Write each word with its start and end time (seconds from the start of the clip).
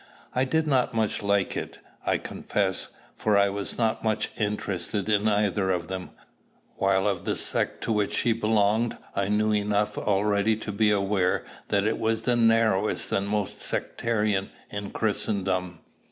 I 0.33 0.45
did 0.45 0.65
not 0.65 0.95
much 0.95 1.21
like 1.21 1.55
it, 1.55 1.77
I 2.07 2.17
confess; 2.17 2.87
for 3.13 3.37
I 3.37 3.49
was 3.49 3.77
not 3.77 4.03
much 4.03 4.31
interested 4.35 5.07
in 5.09 5.27
either 5.27 5.69
of 5.69 5.89
them, 5.89 6.09
while 6.77 7.07
of 7.07 7.23
the 7.23 7.35
sect 7.35 7.83
to 7.83 7.91
which 7.91 8.15
she 8.15 8.33
belonged 8.33 8.97
I 9.15 9.27
knew 9.27 9.51
enough 9.53 9.99
already 9.99 10.55
to 10.55 10.71
be 10.71 10.89
aware 10.89 11.45
that 11.67 11.85
it 11.85 11.99
was 11.99 12.21
of 12.21 12.25
the 12.25 12.35
narrowest 12.35 13.11
and 13.11 13.27
most 13.29 13.61
sectarian 13.61 14.49
in 14.71 14.89
Christendom. 14.89 15.81